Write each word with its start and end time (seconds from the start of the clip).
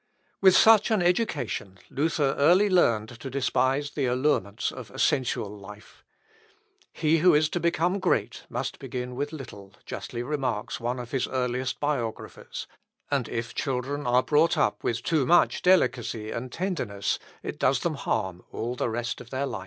With 0.41 0.57
such 0.57 0.89
an 0.89 1.03
education, 1.03 1.77
Luther 1.91 2.33
early 2.35 2.71
learned 2.71 3.09
to 3.19 3.29
despise 3.29 3.91
the 3.91 4.07
allurements 4.07 4.71
of 4.71 4.89
a 4.89 4.97
sensual 4.97 5.55
life. 5.55 6.03
"He 6.91 7.19
who 7.19 7.35
is 7.35 7.49
to 7.49 7.59
become 7.59 7.99
great 7.99 8.45
must 8.49 8.79
begin 8.79 9.13
with 9.13 9.31
little," 9.31 9.75
justly 9.85 10.23
remarks 10.23 10.79
one 10.79 10.97
of 10.97 11.11
his 11.11 11.27
earliest 11.27 11.79
biographers; 11.79 12.65
"and 13.11 13.29
if 13.29 13.53
children 13.53 14.07
are 14.07 14.23
brought 14.23 14.57
up 14.57 14.83
with 14.83 15.03
too 15.03 15.27
much 15.27 15.61
delicacy 15.61 16.31
and 16.31 16.51
tenderness, 16.51 17.19
it 17.43 17.59
does 17.59 17.81
them 17.81 17.93
harm 17.93 18.43
all 18.51 18.75
the 18.75 18.89
rest 18.89 19.21
of 19.21 19.29
their 19.29 19.45
life." 19.45 19.59